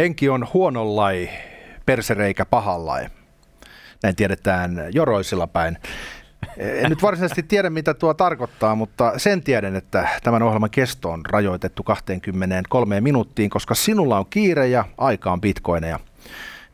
[0.00, 1.28] Henki on huonollai,
[1.86, 3.06] persereikä pahallai.
[4.02, 5.78] Näin tiedetään joroisilla päin.
[6.56, 11.26] En nyt varsinaisesti tiedä, mitä tuo tarkoittaa, mutta sen tiedän, että tämän ohjelman kesto on
[11.26, 16.00] rajoitettu 23 minuuttiin, koska sinulla on kiire ja aika on bitcoineja.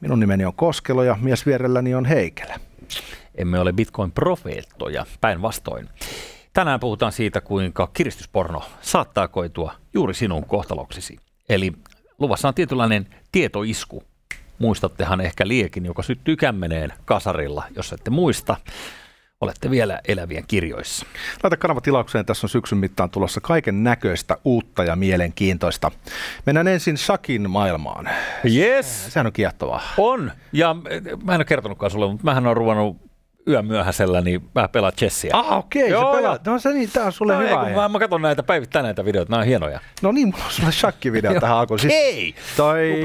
[0.00, 2.60] Minun nimeni on Koskelo ja mies vierelläni on Heikelä.
[3.34, 5.88] Emme ole bitcoin-profeettoja, päinvastoin.
[6.52, 11.18] Tänään puhutaan siitä, kuinka kiristysporno saattaa koitua juuri sinun kohtaloksesi.
[11.48, 11.72] Eli
[12.18, 14.02] luvassa on tietynlainen tietoisku.
[14.58, 18.56] Muistattehan ehkä liekin, joka syttyy kämmeneen kasarilla, jos ette muista.
[19.40, 21.06] Olette vielä elävien kirjoissa.
[21.42, 25.90] Laita kanava tilaukseen, tässä on syksyn mittaan tulossa kaiken näköistä uutta ja mielenkiintoista.
[26.46, 28.08] Mennään ensin Shakin maailmaan.
[28.54, 29.12] Yes.
[29.12, 29.80] Sehän on kiehtovaa.
[29.96, 30.32] On.
[30.52, 33.11] Ja eh, mä en ole kertonutkaan sulle, mutta mähän on ruvennut
[33.48, 35.30] yön myöhäisellä, niin mä pelaan chessiä.
[35.34, 36.38] Ah, okei, okay, Joo, se pelaa.
[36.46, 37.68] No se niin, tää on sulle no, hyvä.
[37.68, 39.80] Ei, mä, mä katson näitä päivittäin näitä videoita, nämä on hienoja.
[40.02, 41.78] No niin, mulla on sulle shakkivideo tähän alkuun.
[41.78, 42.34] Siis Hei!
[42.56, 43.02] toi.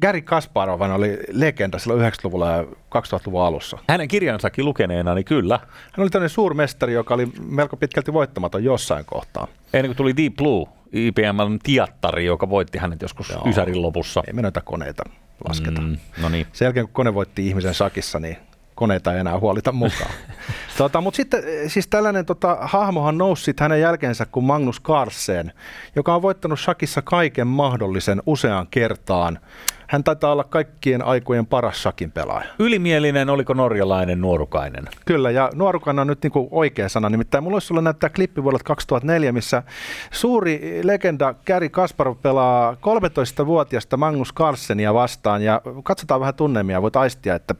[0.00, 3.78] Gary Kasparov oli legenda silloin 90-luvulla ja 2000-luvun alussa.
[3.88, 5.58] Hänen kirjansakin lukeneena, niin kyllä.
[5.68, 9.46] Hän oli tämmöinen suurmestari, joka oli melko pitkälti voittamaton jossain kohtaa.
[9.72, 13.42] Ennen kuin tuli Deep Blue, IBM Tiattari, joka voitti hänet joskus Joo.
[13.48, 14.22] Ysärin lopussa.
[14.26, 15.02] Ei me noita koneita
[15.48, 15.80] lasketa.
[15.80, 16.46] Mm, no niin.
[16.52, 18.36] Sen jälkeen, kun kone voitti ihmisen sakissa, niin
[18.74, 20.10] koneita ei enää huolita mukaan.
[20.76, 25.52] tota, Mutta sitten eh, siis tällainen tota, hahmohan nousi hänen jälkeensä kuin Magnus Carlsen,
[25.96, 29.38] joka on voittanut shakissa kaiken mahdollisen useaan kertaan.
[29.86, 32.48] Hän taitaa olla kaikkien aikojen paras shakin pelaaja.
[32.58, 34.84] Ylimielinen, oliko norjalainen nuorukainen?
[35.04, 37.08] Kyllä, ja nuorukana on nyt niinku oikea sana.
[37.08, 39.62] Nimittäin mulla olisi sulle näyttää klippi vuodelta 2004, missä
[40.10, 45.42] suuri legenda Gary Kasparov pelaa 13-vuotiasta Magnus Carlsenia vastaan.
[45.42, 47.54] Ja katsotaan vähän tunnelmia, voit aistia, että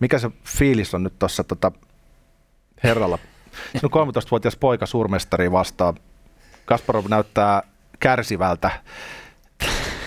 [0.00, 1.72] mikä se fiilis on nyt tuossa tota
[2.84, 3.18] herralla.
[3.76, 5.94] Se on 13-vuotias poika suurmestari vastaan.
[6.64, 7.62] Kasparov näyttää
[8.00, 8.70] kärsivältä.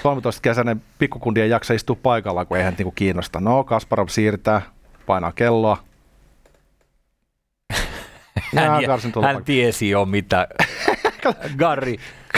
[0.05, 3.39] 13-kesäinen pikkukundi ei jaksa istua paikalla, kun ei hän niinku kiinnosta.
[3.39, 4.61] No, Kasparov siirtää,
[5.05, 5.77] painaa kelloa.
[8.55, 8.81] Hän, hän
[9.13, 9.41] paikalle.
[9.45, 10.47] tiesi jo, mitä
[11.57, 11.97] Garri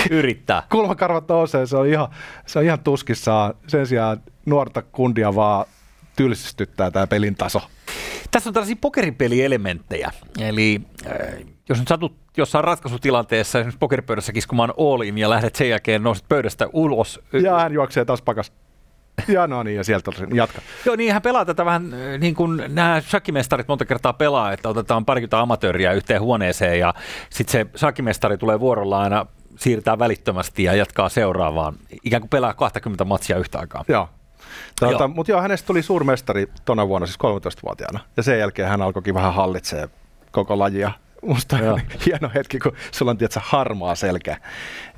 [0.09, 0.63] yrittää.
[0.71, 2.07] Kulmakarvat nousee, se on ihan,
[2.45, 3.53] se on ihan tuskissaan.
[3.67, 5.65] Sen sijaan nuorta kundia vaan
[6.15, 7.61] tylsistyttää tämä pelin taso.
[8.31, 10.11] Tässä on tällaisia pokeripelielementtejä.
[10.39, 11.11] Eli äh,
[11.69, 16.67] jos nyt satut jossain ratkaisutilanteessa, esimerkiksi pokeripöydässä kiskomaan all ja lähdet sen jälkeen nouset pöydästä
[16.73, 17.19] ulos.
[17.43, 18.51] Ja hän juoksee taas pakas.
[19.27, 20.61] Ja no niin, ja sieltä jatka.
[20.85, 24.69] Joo, niin hän pelaa tätä vähän äh, niin kuin nämä shakkimestarit monta kertaa pelaa, että
[24.69, 26.93] otetaan parikymmentä amatööriä yhteen huoneeseen ja
[27.29, 29.25] sitten se shakkimestari tulee vuorolla aina
[29.59, 31.75] siirtää välittömästi ja jatkaa seuraavaan.
[32.03, 33.85] Ikään kuin pelaa 20 matsia yhtä aikaa.
[33.87, 34.09] Joo.
[34.79, 35.07] Tuota, Joo.
[35.07, 37.99] Mutta joo, hänestä tuli suurmestari tona vuonna, siis 13-vuotiaana.
[38.17, 39.89] Ja sen jälkeen hän alkoikin vähän hallitsee
[40.31, 40.91] koko lajia.
[41.21, 41.73] Musta Joo.
[41.73, 44.37] on hieno hetki, kun sulla on tietysti harmaa selkä.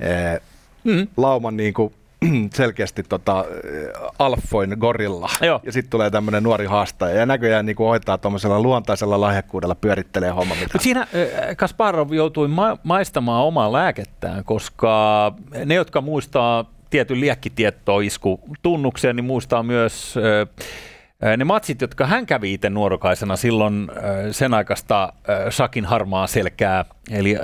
[0.00, 0.40] Ee,
[0.84, 1.06] Mm.
[1.16, 1.94] lauman niin kuin,
[2.54, 5.28] selkeästi tota, eh, alfoin gorilla.
[5.42, 5.60] Joo.
[5.62, 7.14] Ja sitten tulee tämmöinen nuori haastaja.
[7.16, 10.54] Ja näköjään niin hoitaa tuommoisella luontaisella lahjakkuudella, pyörittelee homma.
[10.54, 10.64] Mitä.
[10.72, 15.32] Mutta siinä äh, Kasparov joutui ma- maistamaan omaa lääkettään, koska
[15.64, 20.14] ne, jotka muistaa tietyn liekkitiettoisku tunnuksia, niin muistaa myös
[21.36, 23.88] ne matsit, jotka hän kävi itse nuorukaisena silloin
[24.30, 25.12] sen aikaista
[25.50, 27.36] Shakin harmaa selkää, eli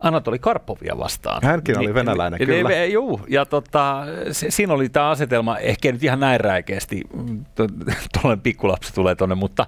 [0.00, 1.40] Anatoli Karpovia vastaan.
[1.44, 2.68] Hänkin oli venäläinen, kyllä.
[2.68, 7.02] Ne, juu, ja tota, se, siinä oli tämä asetelma, ehkä ei nyt ihan näin räikeästi,
[7.14, 7.44] mm,
[8.12, 9.66] tuollainen pikkulapsi tulee tonne, mutta,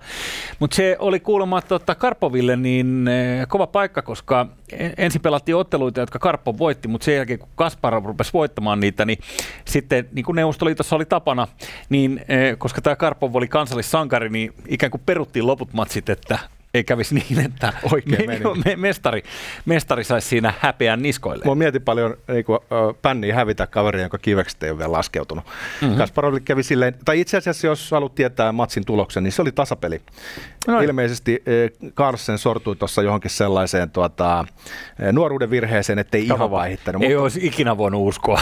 [0.59, 3.11] mutta se oli kuulemma tota Karpoville niin
[3.49, 4.47] kova paikka, koska
[4.97, 9.19] ensin pelattiin otteluita, jotka Karpov voitti, mutta sen jälkeen kun Kasparov rupesi voittamaan niitä, niin
[9.65, 11.49] sitten niin kuin Neuvostoliitossa oli tapana,
[11.89, 16.39] niin eh, koska tämä Karpov oli kansallissankari, niin ikään kuin peruttiin loput matsit, että
[16.75, 19.23] ei kävisi niin, että Oikein me, me, mestari,
[19.65, 21.45] mestari saisi siinä häpeän niskoille.
[21.45, 25.45] Mua mieti paljon niin kuin, ö, pänniä hävitä kaveri, jonka kivekset ei ole vielä laskeutunut.
[25.45, 25.85] Mhm.
[25.85, 25.99] Mm-hmm.
[25.99, 30.01] Kasparoville kävi silleen, tai itse asiassa jos haluat tietää matsin tuloksen, niin se oli tasapeli.
[30.67, 30.85] No niin.
[30.89, 31.43] Ilmeisesti
[31.95, 34.45] Carlsen sortui tuossa johonkin sellaiseen tuota,
[35.13, 37.03] nuoruuden virheeseen, ettei ihan vaihittanut.
[37.03, 38.41] Ei Mutta olisi ikinä voinut uskoa.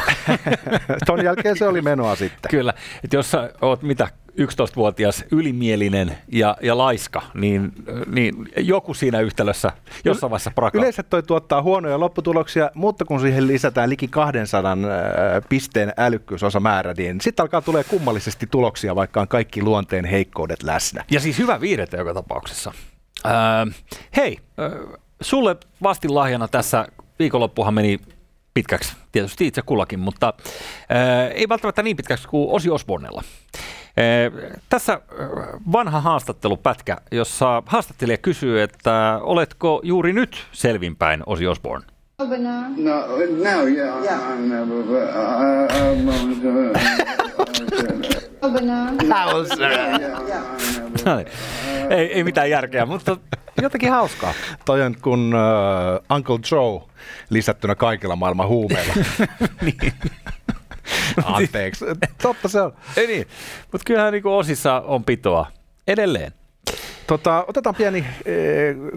[1.06, 2.50] ton jälkeen se oli menoa sitten.
[2.50, 2.74] Kyllä,
[3.04, 4.08] että jos sä oot mitä
[4.40, 7.72] 11-vuotias ylimielinen ja, ja laiska, niin,
[8.06, 9.72] niin joku siinä yhtälössä
[10.04, 10.78] jossain vaiheessa prakaa.
[10.78, 14.78] Yleensä toi tuottaa huonoja lopputuloksia, mutta kun siihen lisätään liki 200 äh,
[15.48, 21.04] pisteen älykkyysosamäärä, niin sitten alkaa tulee kummallisesti tuloksia, vaikka on kaikki luonteen heikkoudet läsnä.
[21.10, 22.72] Ja siis hyvä viidettä joka tapauksessa.
[23.26, 23.32] Öö,
[24.16, 24.86] hei, öö,
[25.20, 26.86] sulle vastin lahjana tässä
[27.18, 27.98] viikonloppuhan meni
[28.54, 30.34] pitkäksi, tietysti itse kullakin, mutta
[30.90, 33.22] öö, ei välttämättä niin pitkäksi kuin Osi Osbornella.
[34.68, 35.00] Tässä
[35.72, 41.22] vanha haastattelupätkä, jossa haastattelija kysyy, että oletko juuri nyt selvinpäin?
[42.76, 44.02] No, yeah.
[44.02, 44.20] yeah.
[44.20, 44.52] I'm,
[51.06, 51.24] uh,
[51.90, 53.16] ei, ei mitään järkeä, mutta
[53.62, 54.32] jotenkin hauskaa.
[54.64, 56.82] Toi on kun uh, Uncle Joe
[57.30, 58.94] lisättynä kaikilla maailman huumeilla.
[59.62, 59.92] niin.
[61.24, 61.84] Anteeksi,
[62.22, 62.72] totta se on.
[62.96, 63.26] Ei niin,
[63.72, 65.46] mutta kyllähän niin osissa on pitoa
[65.86, 66.32] edelleen.
[67.06, 68.34] Tota, otetaan pieni e,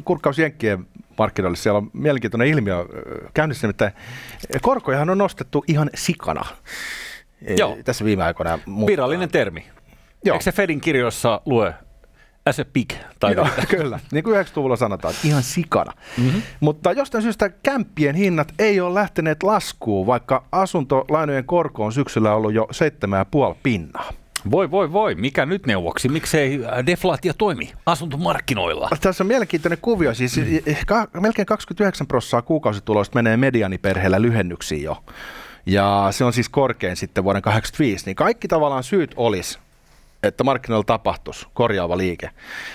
[0.06, 0.88] kurkkaus Jenkkien
[1.18, 1.58] markkinoille.
[1.58, 2.86] Siellä on mielenkiintoinen ilmiö
[3.34, 3.92] käynnissä, nimittäin
[4.62, 6.46] korkojahan on nostettu ihan sikana
[7.58, 7.78] Joo.
[7.86, 8.60] tässä viime aikoina.
[8.66, 8.92] Mutta...
[8.92, 9.66] Virallinen termi.
[10.26, 10.34] Joo.
[10.34, 11.74] Eikö se Fedin kirjoissa lue
[12.46, 12.92] as a pig?
[13.20, 15.94] Tai Joo, kyllä, niin kuin 90-luvulla sanotaan, ihan sikana.
[16.18, 16.42] Mm-hmm.
[16.60, 22.54] Mutta jostain syystä kämppien hinnat ei ole lähteneet laskuun, vaikka asuntolainojen korko on syksyllä ollut
[22.54, 22.68] jo
[23.52, 24.10] 7,5 pinnaa.
[24.52, 25.16] Voi, voi, voi.
[25.16, 26.10] Mikä nyt neuvoksi?
[26.10, 28.90] Miksei äh, deflaatio toimi asuntomarkkinoilla?
[29.02, 30.14] Tässä on mielenkiintoinen kuvio.
[30.14, 30.44] Siis mm.
[30.88, 35.04] ka- melkein 29 prosenttia kuukausituloista menee medianiperheellä lyhennyksiin jo.
[35.66, 38.06] Ja se on siis korkein sitten vuoden 1985.
[38.06, 39.60] Niin kaikki tavallaan syyt olisi
[40.24, 42.30] että markkinoilla tapahtuisi korjaava liike.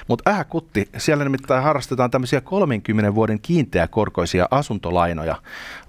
[0.09, 5.37] Mutta äh kutti, siellä nimittäin harrastetaan tämmöisiä 30 vuoden kiinteäkorkoisia asuntolainoja.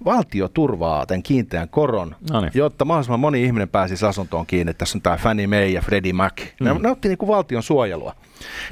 [0.06, 2.52] Valtio turvaa tämän kiinteän koron, Noniin.
[2.56, 4.74] jotta mahdollisimman moni ihminen pääsisi asuntoon kiinni.
[4.74, 6.42] Tässä on tämä Fannie Mae ja Freddie Mac.
[6.60, 6.66] Mm.
[6.66, 8.16] Ne nautti niin kuin valtion suojelua.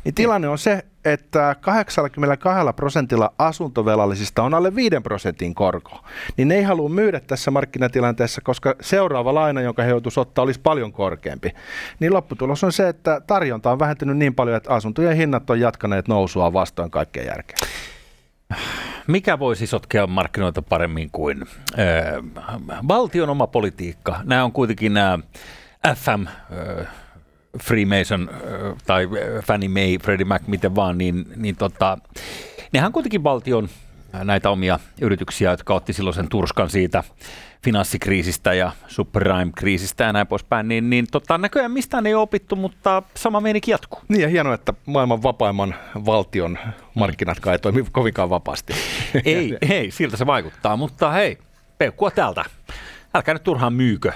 [0.03, 6.03] Niin tilanne on se, että 82 prosentilla asuntovelallisista on alle 5 prosentin korko.
[6.37, 10.59] Niin ne ei halua myydä tässä markkinatilanteessa, koska seuraava laina, jonka he joutuisi ottaa, olisi
[10.59, 11.51] paljon korkeampi.
[11.99, 16.07] Niin lopputulos on se, että tarjonta on vähentynyt niin paljon, että asuntojen hinnat on jatkaneet
[16.07, 17.57] nousua vastoin kaikkea järkeä.
[19.07, 21.45] Mikä voisi sotkea markkinoita paremmin kuin
[21.79, 21.87] äh,
[22.87, 24.19] valtion oma politiikka?
[24.23, 25.19] Nämä on kuitenkin nämä
[25.95, 26.87] FM, äh,
[27.63, 28.29] Freemason
[28.85, 29.07] tai
[29.45, 31.97] Fannie Mae, Freddie Mac, miten vaan, niin, niin tota,
[32.73, 33.69] nehän kuitenkin valtion
[34.23, 37.03] näitä omia yrityksiä, jotka otti silloin sen turskan siitä
[37.63, 43.39] finanssikriisistä ja subprime-kriisistä ja näin poispäin, niin, niin tota, näköjään mistään ei opittu, mutta sama
[43.39, 43.99] meininki jatkuu.
[44.07, 45.75] Niin ja hienoa, että maailman vapaimman
[46.05, 46.57] valtion
[46.95, 48.73] markkinat kai toimi kovinkaan vapaasti.
[49.25, 51.37] ei, ei, siltä se vaikuttaa, mutta hei,
[51.77, 52.45] peukkua täältä.
[53.13, 54.11] Älkää nyt turhaan myykö.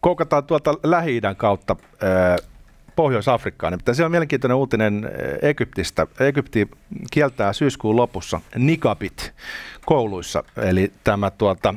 [0.00, 1.76] Koukataan tuolta lähi kautta
[2.98, 3.72] Pohjois-Afrikkaan.
[3.72, 6.06] Nimittäin se on mielenkiintoinen uutinen eh, Egyptistä.
[6.20, 6.68] Egypti
[7.10, 9.34] kieltää syyskuun lopussa nikabit
[9.86, 11.74] kouluissa, eli tämä tuota,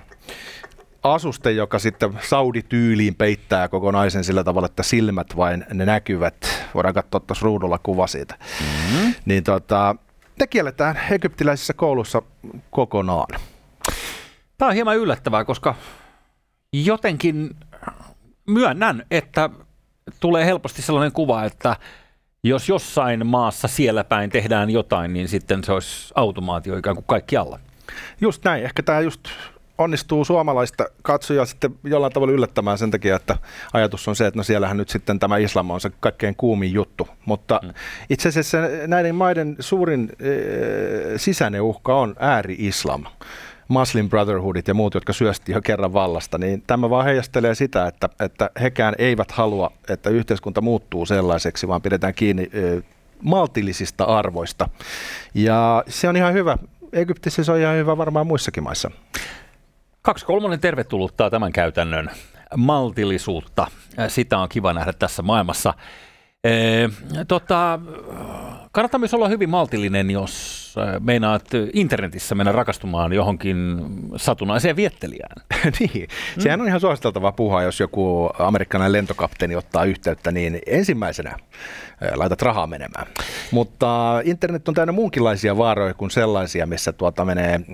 [1.04, 6.68] asuste, joka sitten Saudi-tyyliin peittää koko naisen sillä tavalla, että silmät vain ne näkyvät.
[6.74, 8.36] Voidaan katsoa tuossa ruudulla kuva siitä.
[8.40, 9.14] Mm-hmm.
[9.26, 9.96] Niin tota,
[10.40, 12.22] ne kielletään egyptiläisissä koulussa
[12.72, 13.40] kokonaan.
[14.58, 15.76] Tämä on hieman yllättävää, koska
[16.74, 17.56] jotenkin
[18.48, 19.50] myönnän, että
[20.20, 21.76] tulee helposti sellainen kuva, että
[22.44, 27.60] jos jossain maassa siellä päin tehdään jotain, niin sitten se olisi automaatio ikään kuin kaikkialla.
[28.22, 28.64] Just näin.
[28.64, 29.20] Ehkä tämä just
[29.78, 33.38] onnistuu suomalaista katsojaa sitten jollain tavalla yllättämään sen takia, että
[33.74, 37.08] ajatus on se, että no siellähän nyt sitten tämä islam on se kaikkein kuumin juttu.
[37.26, 37.74] Mutta mm.
[38.10, 40.32] itse asiassa näiden maiden suurin e,
[41.18, 43.06] sisäinen uhka on ääri-islam.
[43.72, 48.10] Muslim Brotherhoodit ja muut, jotka syösti jo kerran vallasta, niin tämä vaan heijastelee sitä, että,
[48.20, 52.50] että hekään eivät halua, että yhteiskunta muuttuu sellaiseksi, vaan pidetään kiinni
[53.24, 54.70] maltillisista arvoista.
[55.34, 56.58] Ja se on ihan hyvä.
[56.94, 58.92] Egyptissä se on ihan hyvä varmaan muissakin maissa.
[60.02, 62.10] Kaksi kolmonen tervetulluttaa tämän käytännön
[62.58, 63.68] maltillisuutta.
[64.08, 65.74] Sitä on kiva nähdä tässä maailmassa.
[66.44, 66.90] Ee,
[67.28, 67.80] tota,
[68.72, 70.62] kannattaa myös olla hyvin maltillinen, jos
[71.00, 73.86] meinaat internetissä mennä rakastumaan johonkin
[74.16, 75.36] satunnaiseen viettelijään.
[75.80, 76.08] niin,
[76.40, 81.38] sehän on ihan suositeltavaa puhua, jos joku amerikkalainen lentokapteeni ottaa yhteyttä, niin ensimmäisenä
[82.16, 83.08] laitat rahaa menemään.
[83.52, 87.66] Mutta internet on täynnä muunkinlaisia vaaroja kuin sellaisia, missä tuota menee mm,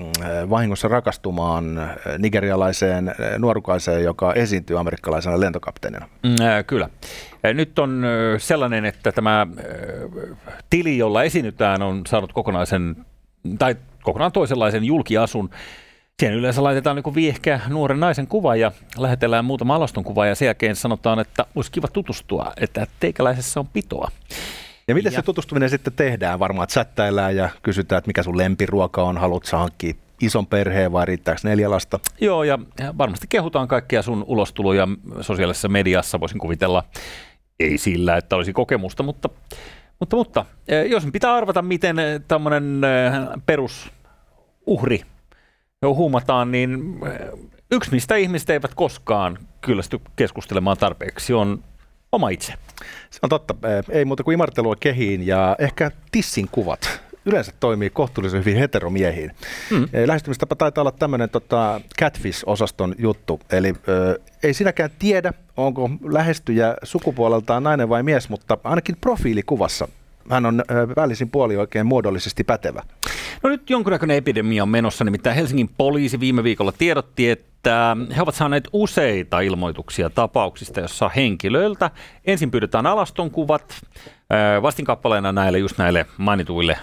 [0.49, 6.09] vahingossa rakastumaan nigerialaiseen nuorukaiseen, joka esiintyy amerikkalaisena lentokapteenina.
[6.23, 6.89] Mm, äh, kyllä.
[7.53, 8.03] Nyt on
[8.37, 9.47] sellainen, että tämä
[10.69, 13.05] tili, jolla esiinnytään, on saanut kokonaisen
[13.59, 15.49] tai kokonaan toisenlaisen julkiasun.
[16.19, 20.45] Siihen yleensä laitetaan niin viehkeä nuoren naisen kuva ja lähetellään muutama alaston kuva ja sen
[20.45, 24.11] jälkeen sanotaan, että olisi kiva tutustua, että teikäläisessä on pitoa.
[24.87, 25.15] Ja miten ja.
[25.15, 26.39] se tutustuminen sitten tehdään?
[26.39, 31.41] Varmaan chattaillaan ja kysytään, että mikä sun lempiruoka on, haluatko hankkia ison perheen vai riittääkö
[31.43, 31.99] neljä lasta?
[32.21, 32.59] Joo, ja
[32.97, 34.87] varmasti kehutaan kaikkia sun ulostuloja
[35.21, 36.83] sosiaalisessa mediassa, voisin kuvitella.
[37.59, 39.29] Ei sillä, että olisi kokemusta, mutta,
[39.99, 45.01] mutta, mutta eh, jos pitää arvata, miten eh, tämmöinen eh, perusuhri
[45.85, 46.99] huumataan, niin
[47.71, 51.63] yksi mistä ihmistä eivät koskaan kyllästy keskustelemaan tarpeeksi on
[52.11, 52.53] oma itse.
[53.09, 53.55] Se on totta.
[53.89, 59.31] Ei muuta kuin imartelua kehiin ja ehkä tissin kuvat yleensä toimii kohtuullisen hyvin heteromiehiin.
[59.71, 59.87] Mm.
[60.05, 67.63] Lähestymistapa taitaa olla tämmöinen tota, catfish-osaston juttu, eli ö, ei sinäkään tiedä, onko lähestyjä sukupuoleltaan
[67.63, 69.87] nainen vai mies, mutta ainakin profiilikuvassa
[70.29, 70.63] hän on
[70.95, 72.83] välisin puoli oikein muodollisesti pätevä.
[73.43, 78.35] No nyt jonkunnäköinen epidemia on menossa, nimittäin Helsingin poliisi viime viikolla tiedotti, että he ovat
[78.35, 81.91] saaneet useita ilmoituksia tapauksista, jossa henkilöiltä
[82.25, 83.73] ensin pyydetään alaston kuvat
[84.61, 86.77] vastinkappaleena näille just näille mainituille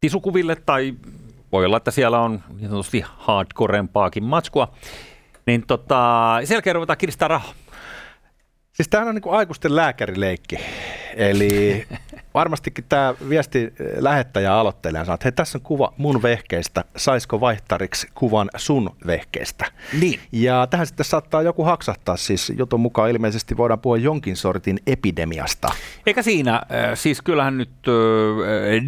[0.00, 0.94] tisukuville tai
[1.52, 4.72] voi olla, että siellä on niin sanotusti hardcorempaakin matskua,
[5.46, 7.52] niin tota, sen jälkeen ruvetaan kiristää rahaa.
[8.72, 10.56] Siis tämähän on niin kuin aikuisten lääkärileikki.
[11.16, 11.86] Eli
[12.34, 18.08] varmastikin tämä viesti lähettäjä aloittelee sanoo, että hei tässä on kuva mun vehkeistä, saisiko vaihtariksi
[18.14, 19.64] kuvan sun vehkeistä.
[20.00, 20.20] Niin.
[20.32, 25.68] Ja tähän sitten saattaa joku haksahtaa, siis jutun mukaan ilmeisesti voidaan puhua jonkin sortin epidemiasta.
[26.06, 26.62] Eikä siinä,
[26.94, 27.70] siis kyllähän nyt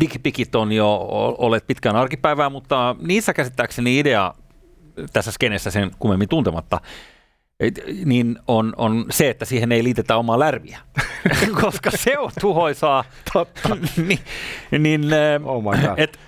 [0.01, 1.07] digipikit on jo
[1.39, 4.35] olet pitkään arkipäivää, mutta niissä käsittääkseni idea
[5.13, 6.81] tässä skenessä sen kummemmin tuntematta,
[8.05, 10.79] niin on, on se, että siihen ei liitetä omaa lärviä,
[11.63, 13.05] koska se on tuhoisaa.
[13.33, 13.77] Totta.
[14.09, 14.21] niin,
[14.79, 15.05] niin,
[15.45, 15.99] oh my God.
[15.99, 16.19] Et,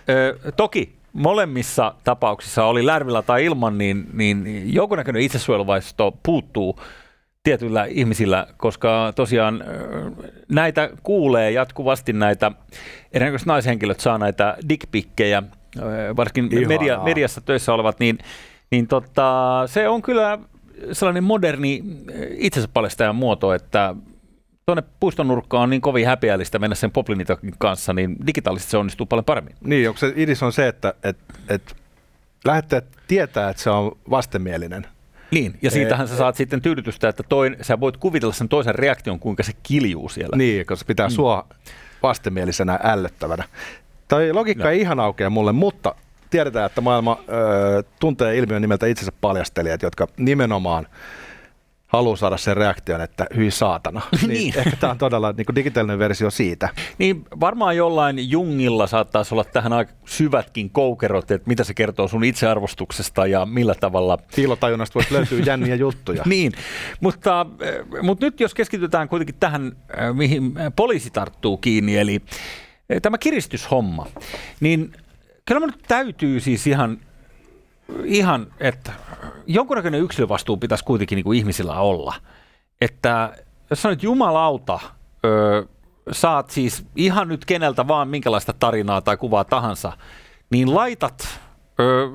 [0.56, 6.80] toki molemmissa tapauksissa oli lärvillä tai ilman, niin, niin jonkunnäköinen itsesuojeluvaisto puuttuu
[7.42, 9.64] tietyillä ihmisillä, koska tosiaan
[10.48, 12.52] näitä kuulee jatkuvasti näitä,
[13.12, 15.42] erinäköiset naishenkilöt saa näitä dickpikkejä,
[16.16, 18.18] varsinkin media, mediassa töissä olevat, niin,
[18.70, 20.38] niin tota, se on kyllä
[20.92, 23.94] sellainen moderni eh, itsensä paljastajan muoto, että
[24.66, 29.06] tuonne puiston nurkkaan on niin kovin häpeällistä mennä sen poplinitakin kanssa, niin digitaalisesti se onnistuu
[29.06, 29.54] paljon paremmin.
[29.64, 31.16] Niin, onko se idis on se, että et,
[31.48, 31.76] et
[32.44, 34.86] lähettäjät tietää, että se on vastenmielinen.
[35.30, 39.18] Niin, ja siitähän sä saat sitten tyydytystä, että toin, sä voit kuvitella sen toisen reaktion,
[39.18, 40.36] kuinka se kiljuu siellä.
[40.36, 41.12] Niin, koska pitää mm.
[41.12, 41.46] sua
[42.02, 43.44] vastenmielisenä ällöttävänä.
[44.08, 44.70] Tai logiikka no.
[44.70, 45.94] ei ihan aukea mulle, mutta
[46.30, 50.86] tiedetään, että maailma ö, tuntee ilmiön nimeltä itsensä paljastelijat, jotka nimenomaan
[51.90, 54.00] haluaa saada sen reaktion, että hyi saatana.
[54.20, 54.58] niin, niin.
[54.58, 56.68] Ehkä tämä on todella niin kuin digitaalinen versio siitä.
[56.98, 62.24] Niin varmaan jollain Jungilla saattaisi olla tähän aika syvätkin koukerot, että mitä se kertoo sun
[62.24, 64.18] itsearvostuksesta ja millä tavalla...
[64.36, 66.22] Piilotajunnasta voisi löytyä jänniä juttuja.
[66.34, 66.52] niin,
[67.00, 67.46] mutta,
[68.02, 69.76] mutta nyt jos keskitytään kuitenkin tähän,
[70.12, 72.22] mihin poliisi tarttuu kiinni, eli
[73.02, 74.06] tämä kiristyshomma,
[74.60, 74.92] niin
[75.46, 76.98] Kyllä nyt täytyy siis ihan,
[78.04, 78.92] ihan että
[79.46, 82.14] jonkunnäköinen yksilövastuu pitäisi kuitenkin niin kuin ihmisillä olla.
[82.80, 83.32] Että
[83.70, 84.80] jos sä nyt jumalauta,
[85.24, 85.62] öö,
[86.12, 89.92] saat siis ihan nyt keneltä vaan minkälaista tarinaa tai kuvaa tahansa,
[90.50, 91.40] niin laitat
[91.80, 92.08] öö,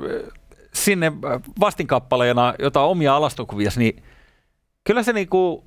[0.73, 1.11] sinne
[1.59, 4.03] vastinkappaleena jotain omia alastokuvia, niin
[4.83, 5.63] kyllä se niinku,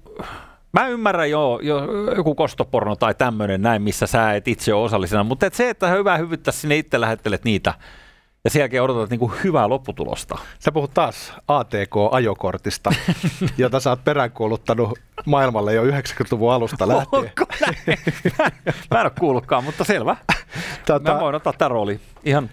[0.73, 5.25] Mä ymmärrän jo, jo joku kostoporno tai tämmöinen näin, missä sä et itse ole osallisena,
[5.25, 7.75] mutta et se, että hyvä hyvyyttä sinne itse lähettelet niitä
[8.45, 10.39] ja sen jälkeen odotat niin kuin hyvää lopputulosta.
[10.59, 12.91] Sä puhut taas ATK-ajokortista,
[13.59, 17.33] jota sä oot peräänkuuluttanut maailmalle jo 90-luvun alusta lähtien.
[18.39, 18.51] mä,
[18.91, 20.17] mä en ole kuullutkaan, mutta selvä.
[20.87, 22.51] Tota, mä voin ottaa tämän rooli ihan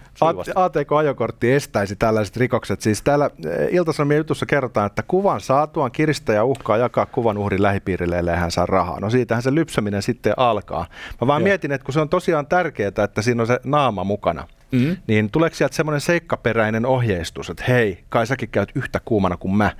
[0.54, 2.80] ATK-ajokortti estäisi tällaiset rikokset.
[2.80, 8.18] Siis täällä eh, Ilta-Sanomien jutussa kerrotaan, että kuvan saatuaan kiristäjä uhkaa jakaa kuvan uhrin lähipiirille,
[8.18, 9.00] ellei hän saa rahaa.
[9.00, 10.86] No siitähän se lypsäminen sitten alkaa.
[11.20, 11.44] Mä vaan Joo.
[11.44, 14.96] mietin, että kun se on tosiaan tärkeää, että siinä on se naama mukana, mm-hmm.
[15.06, 19.70] niin tuleeko sieltä semmoinen seikkaperäinen ohjeistus, että hei, kai säkin käyt yhtä kuumana kuin mä.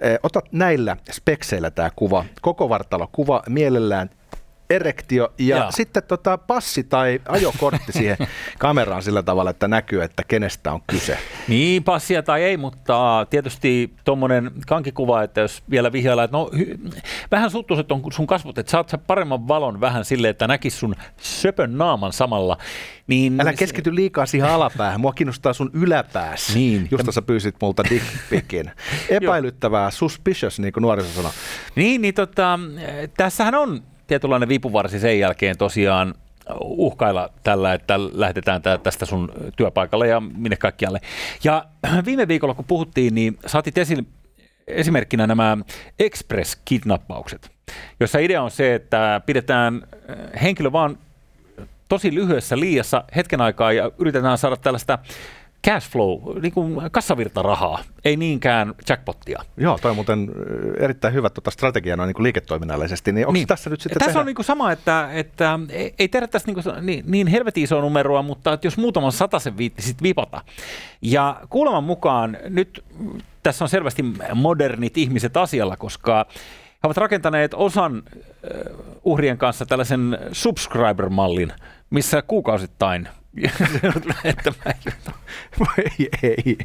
[0.00, 4.10] Eh, ota näillä spekseillä tämä kuva, koko vartalo kuva, mielellään
[4.70, 5.70] erektio ja Jaa.
[5.70, 8.16] sitten tota passi tai ajokortti siihen
[8.58, 11.18] kameraan sillä tavalla, että näkyy, että kenestä on kyse.
[11.48, 17.00] Niin, passia tai ei, mutta tietysti tuommoinen kankikuva, että jos vielä vihjaillaan, että no hy-
[17.30, 20.94] vähän suttuiset on sun kasvot, että saat sä paremman valon vähän silleen, että näkis sun
[21.16, 22.58] söpön naaman samalla.
[23.06, 26.88] Niin, Älä keskity liikaa siihen alapäähän, mua kiinnostaa sun yläpäässä, niin.
[26.90, 28.70] just sä pyysit multa dickpickin.
[29.08, 31.32] Epäilyttävää, suspicious, niin kuin nuoriso sanoo.
[31.74, 32.58] Niin, niin tota,
[33.16, 36.14] tässähän on tietynlainen vipuvarsi sen jälkeen tosiaan
[36.60, 41.00] uhkailla tällä, että lähdetään tästä sun työpaikalle ja minne kaikkialle.
[41.44, 41.64] Ja
[42.06, 44.04] viime viikolla, kun puhuttiin, niin saatit esille
[44.66, 45.56] esimerkkinä nämä
[45.98, 47.50] express-kidnappaukset,
[48.00, 49.86] jossa idea on se, että pidetään
[50.42, 50.98] henkilö vaan
[51.88, 54.98] tosi lyhyessä liiassa hetken aikaa ja yritetään saada tällaista
[55.64, 59.42] cash flow, niin kuin kassavirtarahaa, ei niinkään jackpottia.
[59.56, 60.30] Joo, toi on muuten
[60.78, 63.12] erittäin hyvä tuota strategiana niin kuin liiketoiminnallisesti.
[63.12, 63.46] Niin onko niin.
[63.46, 64.20] tässä nyt sitten Tässä tehdä?
[64.20, 65.58] on niin kuin sama, että, että
[65.98, 69.58] ei tehdä tässä niin, kuin, niin, niin helvetin isoa numeroa, mutta että jos muutaman sen
[69.58, 70.42] viittisit vipata.
[71.02, 72.84] Ja kuuleman mukaan nyt
[73.42, 78.02] tässä on selvästi modernit ihmiset asialla, koska he ovat rakentaneet osan
[79.04, 81.52] uhrien kanssa tällaisen subscriber-mallin,
[81.90, 83.08] missä kuukausittain
[84.06, 84.74] lähettämään
[85.78, 86.58] ei, ei.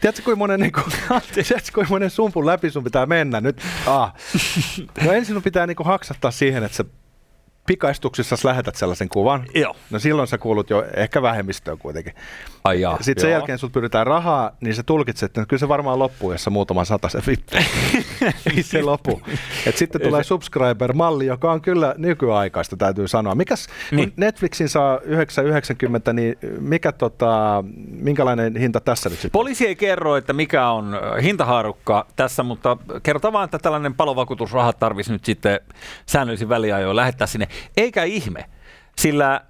[0.00, 0.84] Tiedätkö, kuinka monen, niin kuin,
[1.34, 3.62] tiedätkö, kuinka monen sumpun läpi sun pitää mennä nyt?
[3.86, 4.14] Ah.
[5.04, 6.84] No ensin sun pitää niin kuin, haksattaa siihen, että sä
[7.66, 9.46] pikaistuksissa lähetät sellaisen kuvan.
[9.54, 9.76] Joo.
[9.90, 12.14] No silloin sä kuulut jo ehkä vähemmistöön kuitenkin.
[12.68, 15.98] Ai jaa, Sitten sen jälkeen sut pyydetään rahaa, niin sä tulkitset, että kyllä se varmaan
[15.98, 17.56] loppuu, jos muutama sata se vittu.
[18.56, 19.22] Ei se lopu.
[19.66, 23.34] Et sitten tulee subscriber-malli, joka on kyllä nykyaikaista, täytyy sanoa.
[23.34, 24.12] Mikäs, niin.
[24.16, 29.38] Netflixin saa 990, niin mikä tota, minkälainen hinta tässä nyt sitten?
[29.38, 35.12] Poliisi ei kerro, että mikä on hintahaarukka tässä, mutta kerrotaan vaan, että tällainen palovakuutusrahat tarvitsisi
[35.12, 35.60] nyt sitten
[36.06, 37.48] säännöllisin väliajoin lähettää sinne.
[37.76, 38.44] Eikä ihme,
[38.98, 39.40] sillä äh,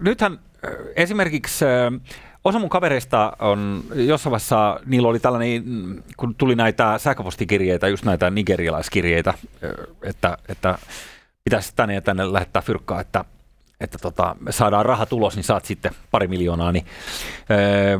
[0.00, 2.00] nythän äh, esimerkiksi äh,
[2.44, 5.64] osa mun kavereista on jossain vaiheessa, niillä oli tällainen,
[6.16, 9.34] kun tuli näitä sähköpostikirjeitä, just näitä nigerialaiskirjeitä,
[10.02, 10.78] että, että
[11.44, 13.24] pitäisi tänne ja tänne lähettää fyrkkaa, että
[13.80, 16.86] että tota, saadaan raha tulos, niin saat sitten pari miljoonaa, niin
[17.50, 17.98] öö,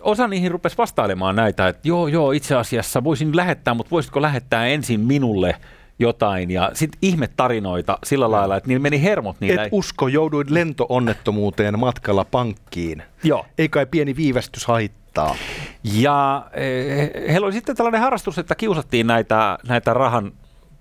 [0.00, 4.66] osa niihin rupesi vastailemaan näitä, että joo, joo, itse asiassa voisin lähettää, mutta voisitko lähettää
[4.66, 5.56] ensin minulle–
[5.98, 9.62] jotain ja sitten ihmetarinoita sillä lailla, että niillä meni hermot niillä.
[9.62, 13.02] Et usko, jouduin lentoonnettomuuteen matkalla pankkiin.
[13.24, 13.46] Joo.
[13.58, 15.36] Ei kai pieni viivästys haittaa.
[15.84, 20.32] Ja eh, heillä oli sitten tällainen harrastus, että kiusattiin näitä, näitä rahan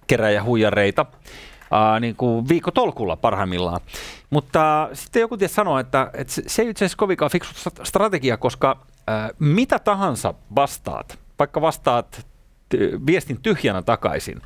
[0.08, 1.06] keräjähuijareita
[1.74, 3.82] äh, niin kuin viikotolkulla parhaimmillaan.
[4.30, 8.78] Mutta sitten joku tietysti sanoi, että, että se ei itse asiassa kovinkaan fiksu strategia, koska
[9.10, 12.27] äh, mitä tahansa vastaat, vaikka vastaat
[13.08, 14.42] viestin tyhjänä takaisin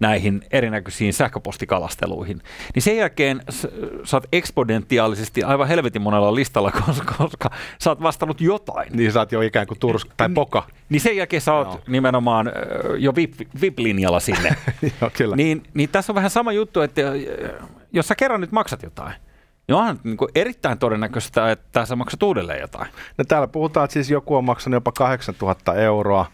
[0.00, 2.42] näihin erinäköisiin sähköpostikalasteluihin,
[2.74, 3.42] niin sen jälkeen
[4.04, 8.92] saat eksponentiaalisesti aivan helvetin monella listalla, koska, koska sä oot vastannut jotain.
[8.92, 10.66] Niin sä oot jo ikään kuin turs tai poka.
[10.88, 11.80] Niin sen jälkeen sä oot no.
[11.86, 12.52] nimenomaan
[12.98, 14.56] jo VIP, VIP-linjalla sinne.
[15.00, 15.36] Joo, kyllä.
[15.36, 17.00] Niin, niin tässä on vähän sama juttu, että
[17.92, 19.14] jos sä kerran nyt maksat jotain,
[19.68, 22.88] niin onhan niin kuin erittäin todennäköistä, että sä maksat uudelleen jotain.
[23.18, 26.26] No täällä puhutaan, että siis joku on maksanut jopa 8000 euroa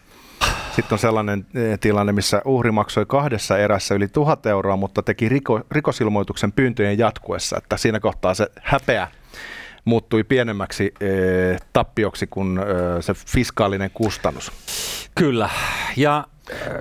[0.75, 5.29] sitten on sellainen eh, tilanne, missä uhri maksoi kahdessa erässä yli tuhat euroa, mutta teki
[5.29, 9.07] riko, rikosilmoituksen pyyntöjen jatkuessa, että siinä kohtaa se häpeä
[9.85, 11.07] muuttui pienemmäksi e,
[11.73, 14.51] tappioksi kuin e, se fiskaalinen kustannus.
[15.15, 15.49] Kyllä.
[15.97, 16.25] Ja,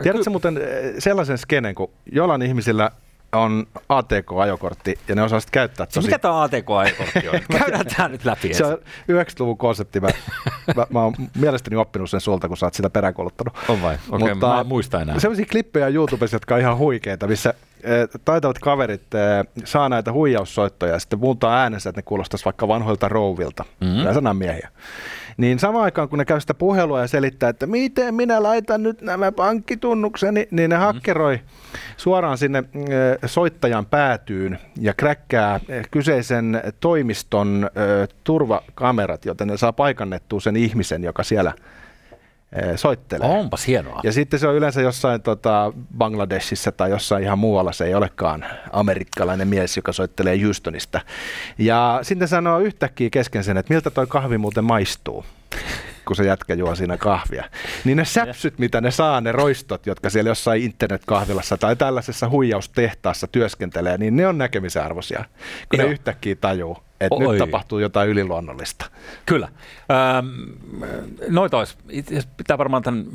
[0.03, 0.61] Tiedätkö ky- muuten
[0.99, 2.91] sellaisen skenen, kun jollain ihmisillä
[3.33, 6.07] on ATK-ajokortti ja ne osaa sitten käyttää tosi...
[6.07, 7.41] mikä tämä ATK-ajokortti on?
[7.59, 8.55] Käydään tämä nyt läpi.
[8.55, 8.79] Se on
[9.13, 10.01] 90-luvun konsepti.
[10.01, 10.09] Mä,
[10.77, 13.55] mä, mä oon mielestäni oppinut sen sulta, kun sä oot sitä peräänkolottanut.
[13.69, 13.95] On vai?
[13.95, 15.19] Okei, okay, Mutta mä en muista enää.
[15.19, 20.93] Sellaisia klippejä YouTubessa, jotka on ihan huikeita, missä eh, taitavat kaverit eh, saa näitä huijaussoittoja
[20.93, 23.65] ja sitten muuttaa äänensä, että ne kuulostaisi vaikka vanhoilta rouvilta.
[23.81, 24.27] Mm-hmm.
[24.27, 24.69] Ja miehiä.
[25.39, 29.03] Niin samaan aikaan, kun ne käy sitä puhelua ja selittää, että miten minä laitan nyt
[29.03, 30.81] nämä pankkitunnukseni, niin ne mm.
[30.81, 31.41] hakkeroi
[31.97, 39.73] suoraan sinne äh, soittajan päätyyn ja kräkkää äh, kyseisen toimiston äh, turvakamerat, joten ne saa
[39.73, 41.53] paikannettua sen ihmisen, joka siellä
[42.77, 43.29] soittelee.
[43.29, 44.01] Onpas hienoa.
[44.05, 48.45] Ja sitten se on yleensä jossain tota, Bangladesissa tai jossain ihan muualla, se ei olekaan
[48.73, 51.01] amerikkalainen mies, joka soittelee Houstonista.
[51.59, 55.25] Ja sitten sanoo yhtäkkiä kesken sen, että miltä toi kahvi muuten maistuu
[56.07, 57.45] kun se jätkä juo siinä kahvia.
[57.85, 63.27] Niin ne säpsyt, mitä ne saa, ne roistot, jotka siellä jossain internetkahvilassa tai tällaisessa huijaustehtaassa
[63.27, 65.25] työskentelee, niin ne on näkemisen arvoisia,
[65.69, 65.87] kun Joo.
[65.87, 67.29] ne yhtäkkiä tajuu että Oi.
[67.29, 68.91] nyt tapahtuu jotain yliluonnollista.
[69.27, 69.49] Kyllä.
[69.91, 70.27] Ähm,
[71.29, 71.77] noita olisi,
[72.37, 73.07] pitää varmaan tämän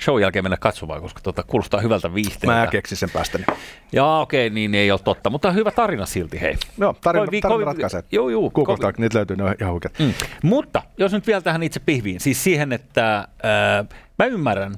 [0.00, 2.60] show jälkeen mennä katsomaan, koska tuota, kuulostaa hyvältä viihteeltä.
[2.60, 3.44] Mä keksin sen päästäni.
[3.92, 6.56] Jaa, okei, okay, niin ei ole totta, mutta hyvä tarina silti, hei.
[6.78, 8.02] Joo, tarina, Koi, tarina ratkaisee.
[8.12, 8.50] Joo, joo.
[8.50, 9.98] Googlesta, niitä löytyy, ne on ihan huikeat.
[9.98, 10.14] Mm.
[10.42, 14.74] Mutta jos nyt vielä tähän itse pihviin, siis siihen, että äh, mä ymmärrän,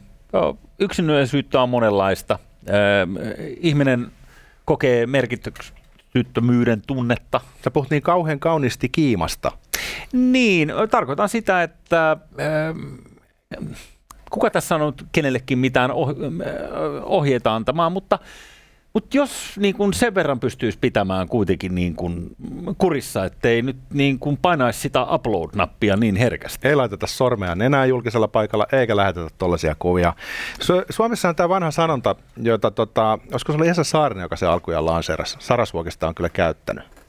[0.78, 2.38] yksinäisyyttä on monenlaista.
[2.68, 2.76] Äh,
[3.60, 4.12] ihminen
[4.64, 5.72] kokee merkityks,
[6.10, 7.40] tyttömyyden tunnetta.
[7.64, 9.52] Sä puhut niin kauhean kauniisti kiimasta.
[10.12, 12.76] Niin, tarkoitan sitä, että äh,
[14.30, 15.96] kuka tässä on kenellekin mitään äh,
[17.02, 18.18] ohjeita antamaan, mutta
[18.94, 22.36] mutta jos niin kun sen verran pystyisi pitämään kuitenkin niin kun
[22.78, 26.68] kurissa, ettei nyt niin kun painaisi sitä upload-nappia niin herkästi.
[26.68, 30.12] Ei laiteta sormea enää julkisella paikalla, eikä lähetetä tuollaisia kuvia.
[30.60, 34.46] Su- Suomessa on tämä vanha sanonta, jota, tota, olisiko se oli Esa Saarinen, joka se
[34.46, 35.36] alkujaan lanseerasi.
[35.40, 36.99] Sarasvuokista on kyllä käyttänyt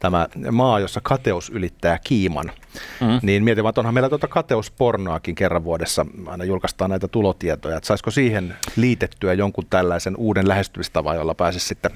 [0.00, 2.52] tämä maa, jossa kateus ylittää kiiman.
[3.00, 3.20] Mm.
[3.22, 8.10] Niin mietin että onhan meillä tuota kateuspornoakin kerran vuodessa, aina julkaistaan näitä tulotietoja, että saisiko
[8.10, 11.90] siihen liitettyä jonkun tällaisen uuden lähestymistavan, jolla pääsisi sitten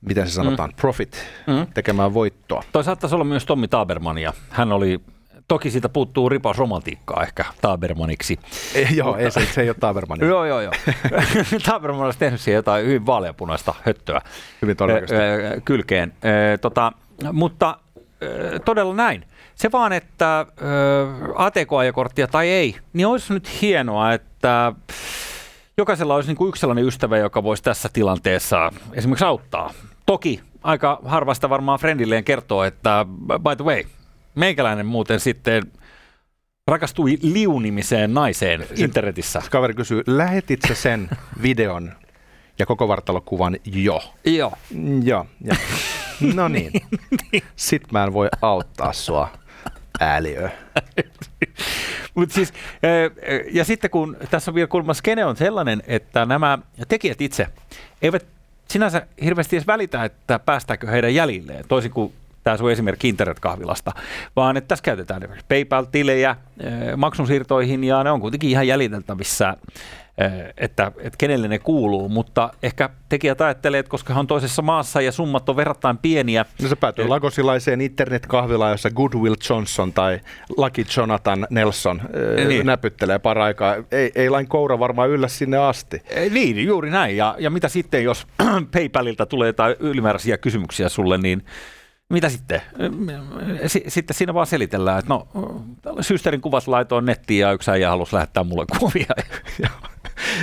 [0.00, 0.76] miten se sanotaan, mm.
[0.76, 1.66] profit, mm.
[1.74, 2.62] tekemään voittoa.
[2.72, 5.00] Toi saattaisi olla myös Tommi Taberman, ja hän oli
[5.48, 8.38] Toki siitä puuttuu ripaus romantiikkaa ehkä Tabermaniksi.
[8.74, 10.18] Ei, joo, ei, se, se ei ole Taberman.
[10.20, 10.72] Joo, joo, joo.
[11.66, 14.20] Taberman olisi tehnyt siihen jotain hyvin vaaleapunaista höttöä
[14.62, 15.22] Hyvin todennäköisesti.
[15.24, 16.12] ö, ö, kylkeen.
[16.54, 16.92] Ö, Tota,
[17.32, 17.78] mutta
[18.22, 19.24] ö, todella näin.
[19.54, 20.44] Se vaan, että ö,
[21.34, 24.72] ATK-ajakorttia tai ei, niin olisi nyt hienoa, että
[25.76, 29.70] jokaisella olisi niin kuin yksi sellainen ystävä, joka voisi tässä tilanteessa esimerkiksi auttaa.
[30.06, 33.82] Toki aika harvasta varmaan friendilleen kertoo, että by the way,
[34.34, 35.62] meikäläinen muuten sitten
[36.66, 39.42] rakastui Liu-nimiseen naiseen internetissä.
[39.50, 41.10] Kaveri kysyy, lähetit sä sen
[41.42, 41.92] videon
[42.58, 44.00] ja koko vartalokuvan jo?
[44.24, 44.52] Joo.
[45.02, 45.26] Joo.
[45.44, 45.56] Ja.
[46.34, 46.72] No niin.
[47.56, 49.28] Sitten mä en voi auttaa sua,
[50.00, 50.50] ääliö.
[52.14, 52.52] Mut siis,
[52.84, 57.20] ö, ö, ja sitten kun tässä on vielä kulma skene on sellainen, että nämä tekijät
[57.20, 57.46] itse
[58.02, 58.26] eivät
[58.68, 62.12] sinänsä hirveästi edes välitä, että päästääkö heidän jäljilleen, toisin kuin
[62.44, 63.92] tämä sun esimerkki internetkahvilasta,
[64.36, 66.36] vaan että tässä käytetään esimerkiksi PayPal-tilejä
[66.92, 69.56] ö, maksunsiirtoihin ja ne on kuitenkin ihan jäljiteltävissä,
[70.22, 74.62] ö, että, että kenelle ne kuuluu, mutta ehkä tekijät ajattelee, että koska he on toisessa
[74.62, 80.20] maassa ja summat on verrattain pieniä, No se päätyy lagosilaiseen internetkahvilaan, jossa Goodwill Johnson tai
[80.56, 82.02] Lucky Jonathan Nelson
[82.48, 82.66] Niin.
[82.66, 83.76] näpyttelee paraikaa.
[83.92, 86.02] Ei, ei lain koura varmaan yllä sinne asti.
[86.10, 87.16] Eh, Niin, juuri näin.
[87.16, 88.26] Ja, ja mitä sitten, jos
[88.72, 91.44] PayPalilta tulee jotain ylimääräisiä kysymyksiä sulle, niin
[92.12, 92.62] mitä sitten?
[93.88, 95.28] Sitten siinä vaan selitellään, että no,
[96.00, 99.06] systerin kuvat laitoin nettiin ja yksi äijä halusi lähettää mulle kuvia.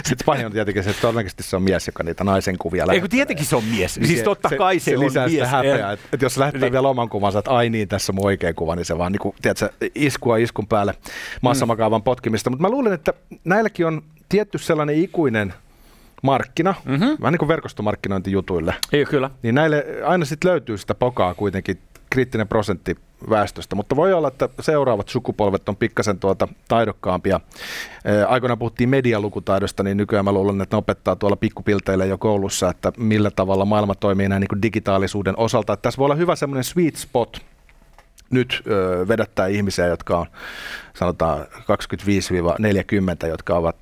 [0.06, 3.08] Sitten pahin on tietenkin se, että todennäköisesti se on mies, joka niitä naisen kuvia lähettää.
[3.08, 3.94] tietenkin se on mies.
[3.94, 5.32] Siis totta kai se, se on lisää mies.
[5.34, 6.72] sitä häpeää, että, että jos lähettää Niin.
[6.72, 9.20] vielä oman kuvansa, että ai niin, tässä on mun oikea kuva, niin se vaan niin
[9.20, 10.94] kuin, tiedätkö, iskua iskun päälle
[11.42, 12.50] massamakaavan potkimista.
[12.50, 15.54] Mutta mä luulen, että näilläkin on tietty sellainen ikuinen
[16.22, 16.92] markkina, Mhm.
[16.94, 17.18] mm-hmm.
[17.22, 18.76] vähän niin kuin verkostomarkkinointijutuille.
[18.94, 19.30] Ei, kyllä.
[19.44, 21.80] Niin näille aina sitten löytyy sitä pokaa kuitenkin
[22.10, 22.96] kriittinen prosentti
[23.30, 27.40] väestöstä, mutta voi olla, että seuraavat sukupolvet on pikkasen tuota taidokkaampia.
[28.28, 32.92] Aikoinaan puhuttiin medialukutaidosta, niin nykyään mä luulen, että ne opettaa tuolla pikkupilteillä jo koulussa, että
[32.98, 35.74] millä tavalla maailma toimii näin niin kuin digitaalisuuden osalta.
[35.74, 37.42] Että tässä voi olla hyvä semmoinen sweet spot
[38.32, 38.64] nyt
[39.08, 40.26] vedättää ihmisiä, jotka on
[40.94, 41.46] sanotaan
[43.26, 43.78] 25-40, jotka ovat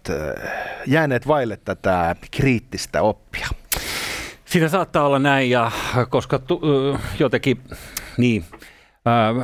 [0.87, 3.47] jääneet vaille tätä kriittistä oppia.
[4.45, 5.71] Siinä saattaa olla näin, ja
[6.09, 6.61] koska tu,
[7.19, 7.61] jotenkin,
[8.17, 8.45] niin,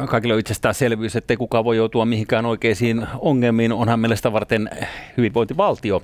[0.10, 4.70] kaikille on itsestäänselvyys, että ei kukaan voi joutua mihinkään oikeisiin ongelmiin, onhan meillä sitä varten
[5.18, 6.04] hyvinvointivaltio,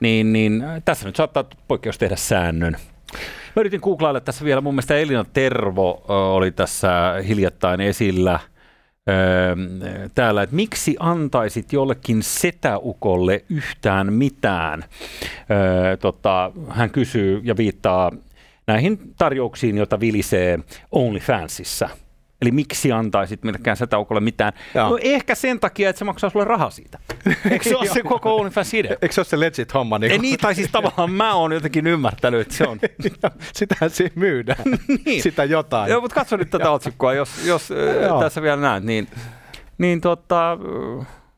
[0.00, 2.76] niin, niin tässä nyt saattaa poikkeus tehdä säännön.
[3.56, 8.40] Mä yritin googlailla tässä vielä, mun mielestä Elina Tervo oli tässä hiljattain esillä
[10.14, 14.84] täällä, että miksi antaisit jollekin setäukolle yhtään mitään?
[16.00, 18.10] Tota, hän kysyy ja viittaa
[18.66, 20.58] näihin tarjouksiin, joita vilisee
[20.90, 21.88] OnlyFansissa.
[22.42, 24.52] Eli miksi antaisit millekään setäukolle mitään?
[24.74, 24.88] Joo.
[24.88, 26.98] No ehkä sen takia, että se maksaa sulle rahaa siitä.
[27.50, 28.96] Eikö se ole se koko OnlyFans idea?
[29.02, 29.98] Eikö se ole se legit homma?
[29.98, 32.80] Niin Ei niin, tai siis tavallaan mä oon jotenkin ymmärtänyt, että se on.
[33.54, 34.64] Sitähän siinä myydään.
[35.06, 35.22] Niin.
[35.22, 35.90] Sitä jotain.
[35.90, 39.08] Joo, mutta katso nyt tätä otsikkoa, jos, jos äh, tässä vielä näet, niin,
[39.78, 40.58] niin tota,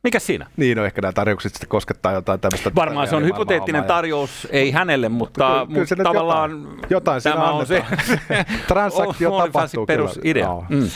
[0.07, 0.47] mikä siinä?
[0.57, 2.71] Niin, no ehkä nämä tarjoukset sitten koskettaa jotain tämmöistä.
[2.75, 7.51] Varmaan se on hypoteettinen tarjous, ei hänelle, mutta, Kyllä- kyllä mutta tavallaan jotain- jotain tämä
[7.51, 7.85] on se.
[8.69, 10.45] Transaktio tapahtuu perusidea.
[10.45, 10.65] Joo.
[10.69, 10.89] Mm.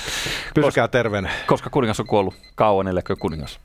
[0.54, 1.30] Pysykää terveenä.
[1.46, 3.60] Koska kuningas on kuollut, kauan eläkö kuningas.